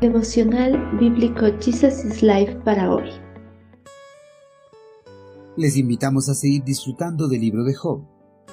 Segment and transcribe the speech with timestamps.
[0.00, 3.10] Devocional Bíblico Jesus is Life para hoy.
[5.58, 8.00] Les invitamos a seguir disfrutando del libro de Job,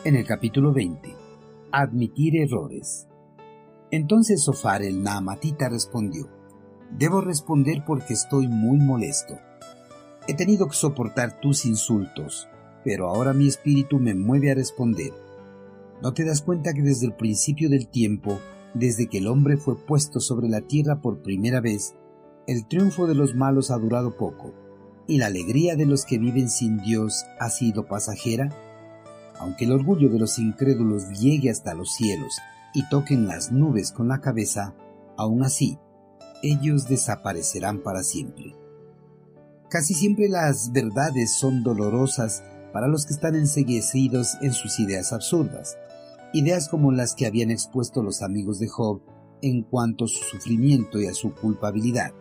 [0.03, 1.15] en el capítulo 20.
[1.71, 3.07] Admitir errores.
[3.91, 6.27] Entonces Sofar el Naamatita respondió,
[6.91, 9.39] Debo responder porque estoy muy molesto.
[10.27, 12.49] He tenido que soportar tus insultos,
[12.83, 15.13] pero ahora mi espíritu me mueve a responder.
[16.03, 18.37] ¿No te das cuenta que desde el principio del tiempo,
[18.73, 21.95] desde que el hombre fue puesto sobre la tierra por primera vez,
[22.47, 24.53] el triunfo de los malos ha durado poco,
[25.07, 28.49] y la alegría de los que viven sin Dios ha sido pasajera?
[29.39, 32.37] Aunque el orgullo de los incrédulos llegue hasta los cielos
[32.73, 34.75] y toquen las nubes con la cabeza,
[35.15, 35.79] aún así,
[36.43, 38.55] ellos desaparecerán para siempre.
[39.69, 45.77] Casi siempre las verdades son dolorosas para los que están enseguecidos en sus ideas absurdas,
[46.37, 49.01] ideas como las que habían expuesto los amigos de Job
[49.41, 52.13] en cuanto a su sufrimiento y a su culpabilidad.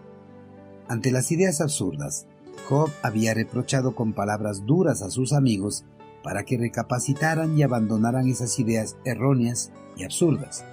[0.88, 2.26] Ante las ideas absurdas,
[2.68, 5.84] Job había reprochado con palabras duras a sus amigos
[6.22, 10.64] para que recapacitaran y abandonaran esas ideas erróneas y absurdas.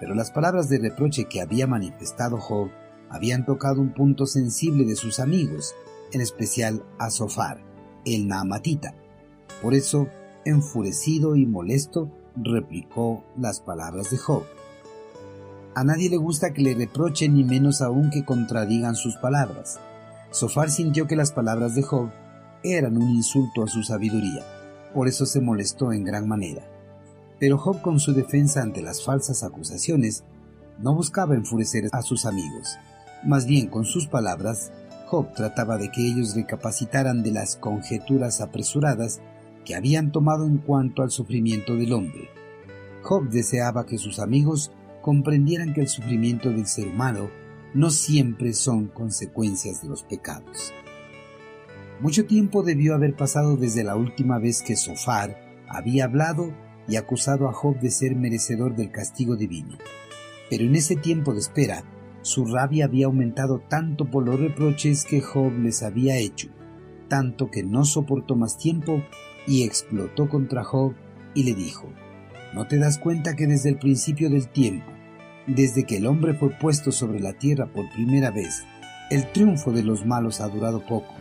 [0.00, 2.70] Pero las palabras de reproche que había manifestado Job
[3.10, 5.74] habían tocado un punto sensible de sus amigos,
[6.12, 7.62] en especial a Sofar,
[8.06, 8.94] el Naamatita.
[9.60, 10.08] Por eso,
[10.44, 12.10] enfurecido y molesto,
[12.44, 14.44] replicó las palabras de Job.
[15.74, 19.78] A nadie le gusta que le reprochen ni menos aún que contradigan sus palabras.
[20.30, 22.10] Sofar sintió que las palabras de Job
[22.62, 24.44] eran un insulto a su sabiduría,
[24.94, 26.62] por eso se molestó en gran manera.
[27.38, 30.24] Pero Job con su defensa ante las falsas acusaciones
[30.78, 32.76] no buscaba enfurecer a sus amigos.
[33.24, 34.72] Más bien con sus palabras,
[35.06, 39.20] Job trataba de que ellos recapacitaran de las conjeturas apresuradas
[39.70, 42.28] que habían tomado en cuanto al sufrimiento del hombre.
[43.02, 47.30] Job deseaba que sus amigos comprendieran que el sufrimiento del ser humano
[47.72, 50.72] no siempre son consecuencias de los pecados.
[52.00, 55.38] Mucho tiempo debió haber pasado desde la última vez que Sofar
[55.68, 56.52] había hablado
[56.88, 59.78] y acusado a Job de ser merecedor del castigo divino.
[60.50, 61.84] Pero en ese tiempo de espera,
[62.22, 66.48] su rabia había aumentado tanto por los reproches que Job les había hecho,
[67.06, 69.04] tanto que no soportó más tiempo
[69.46, 70.94] y explotó contra Job
[71.34, 71.88] y le dijo,
[72.54, 74.90] ¿no te das cuenta que desde el principio del tiempo,
[75.46, 78.64] desde que el hombre fue puesto sobre la tierra por primera vez,
[79.10, 81.14] el triunfo de los malos ha durado poco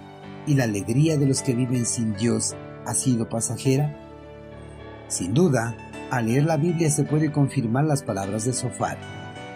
[0.45, 3.95] y la alegría de los que viven sin Dios ha sido pasajera?
[5.07, 5.75] Sin duda,
[6.11, 8.97] al leer la Biblia se puede confirmar las palabras de Sofar,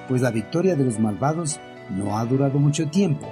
[0.08, 1.60] pues la victoria de los malvados
[1.90, 3.28] no ha durado mucho tiempo,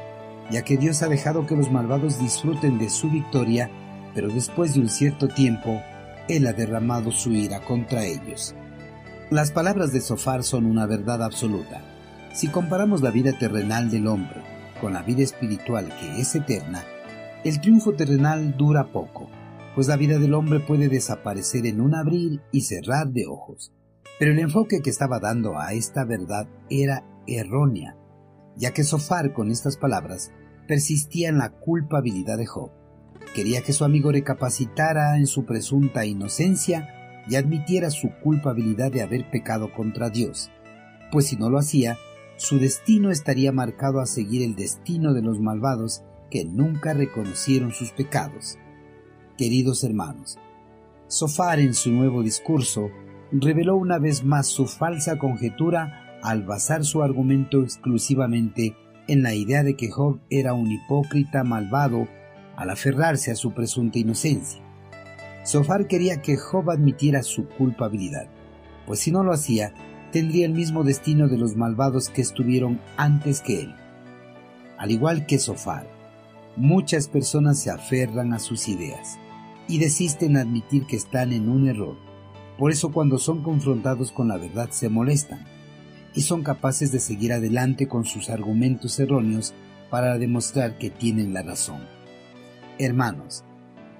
[0.49, 3.69] ya que Dios ha dejado que los malvados disfruten de su victoria
[4.13, 5.81] pero después de un cierto tiempo,
[6.27, 8.55] Él ha derramado su ira contra ellos.
[9.29, 11.81] Las palabras de Sofar son una verdad absoluta.
[12.33, 14.41] Si comparamos la vida terrenal del hombre
[14.79, 16.83] con la vida espiritual que es eterna,
[17.44, 19.29] el triunfo terrenal dura poco,
[19.73, 23.72] pues la vida del hombre puede desaparecer en un abrir y cerrar de ojos.
[24.19, 27.95] Pero el enfoque que estaba dando a esta verdad era errónea,
[28.55, 30.31] ya que Sofar con estas palabras
[30.67, 32.72] persistía en la culpabilidad de Job.
[33.33, 39.29] Quería que su amigo recapacitara en su presunta inocencia y admitiera su culpabilidad de haber
[39.29, 40.51] pecado contra Dios,
[41.11, 41.97] pues si no lo hacía,
[42.35, 47.91] su destino estaría marcado a seguir el destino de los malvados que nunca reconocieron sus
[47.91, 48.57] pecados.
[49.37, 50.39] Queridos hermanos,
[51.11, 52.89] Sofar en su nuevo discurso
[53.33, 58.77] reveló una vez más su falsa conjetura al basar su argumento exclusivamente
[59.09, 62.07] en la idea de que Job era un hipócrita malvado
[62.56, 64.62] al aferrarse a su presunta inocencia.
[65.44, 68.28] Sofar quería que Job admitiera su culpabilidad,
[68.85, 69.73] pues si no lo hacía,
[70.12, 73.75] tendría el mismo destino de los malvados que estuvieron antes que él.
[74.78, 75.88] Al igual que Sofar,
[76.56, 79.17] muchas personas se aferran a sus ideas
[79.67, 81.95] y desisten admitir que están en un error.
[82.57, 85.46] Por eso cuando son confrontados con la verdad se molestan
[86.14, 89.53] y son capaces de seguir adelante con sus argumentos erróneos
[89.90, 92.00] para demostrar que tienen la razón.
[92.79, 93.44] Hermanos,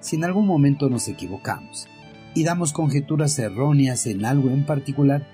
[0.00, 1.88] si en algún momento nos equivocamos
[2.34, 5.26] y damos conjeturas erróneas en algo en particular,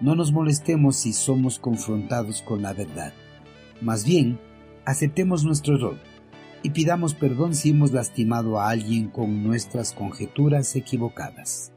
[0.00, 3.12] no nos molestemos si somos confrontados con la verdad.
[3.80, 4.40] Más bien,
[4.86, 5.98] aceptemos nuestro error
[6.62, 11.72] y pidamos perdón si hemos lastimado a alguien con nuestras conjeturas equivocadas.